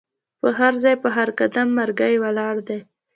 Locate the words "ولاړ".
2.23-2.55